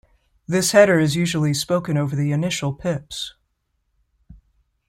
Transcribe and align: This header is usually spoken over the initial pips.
This 0.47 0.71
header 0.71 0.97
is 0.97 1.15
usually 1.15 1.53
spoken 1.53 1.95
over 1.95 2.15
the 2.15 2.31
initial 2.31 2.73
pips. 2.73 3.35